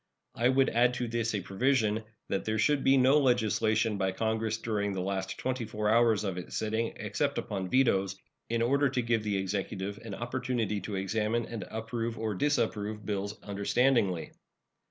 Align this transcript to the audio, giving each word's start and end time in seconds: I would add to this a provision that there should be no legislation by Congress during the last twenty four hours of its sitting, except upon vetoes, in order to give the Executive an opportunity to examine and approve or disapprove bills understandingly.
I 0.33 0.49
would 0.49 0.69
add 0.69 0.95
to 0.95 1.07
this 1.07 1.35
a 1.35 1.41
provision 1.41 2.03
that 2.27 2.43
there 2.43 2.57
should 2.57 2.83
be 2.83 2.97
no 2.97 3.19
legislation 3.19 3.99
by 3.99 4.13
Congress 4.13 4.57
during 4.57 4.93
the 4.93 4.99
last 4.99 5.37
twenty 5.37 5.63
four 5.63 5.91
hours 5.91 6.23
of 6.23 6.39
its 6.39 6.57
sitting, 6.57 6.93
except 6.95 7.37
upon 7.37 7.69
vetoes, 7.69 8.15
in 8.49 8.63
order 8.63 8.89
to 8.89 9.01
give 9.03 9.21
the 9.23 9.37
Executive 9.37 9.99
an 9.99 10.15
opportunity 10.15 10.81
to 10.81 10.95
examine 10.95 11.45
and 11.45 11.65
approve 11.69 12.17
or 12.17 12.33
disapprove 12.33 13.05
bills 13.05 13.39
understandingly. 13.43 14.31